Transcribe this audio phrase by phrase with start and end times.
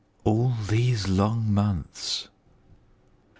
[0.23, 2.27] All these long months!